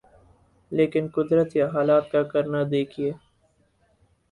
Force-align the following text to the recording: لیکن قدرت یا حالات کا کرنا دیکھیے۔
لیکن 0.71 1.03
قدرت 1.15 1.55
یا 1.55 1.67
حالات 1.69 2.05
کا 2.11 2.21
کرنا 2.23 2.61
دیکھیے۔ 2.71 3.11